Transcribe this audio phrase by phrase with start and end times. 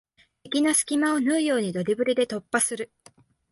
[0.41, 2.91] 敵の隙間を縫うようにドリブルで突破する